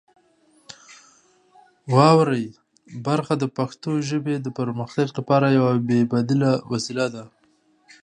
[1.95, 2.45] واورئ
[3.07, 7.23] برخه د پښتو ژبې د پرمختګ لپاره یوه بې بدیله وسیله ده.